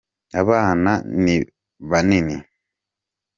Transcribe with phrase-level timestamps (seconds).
[0.41, 0.91] abana
[1.23, 2.35] nibanini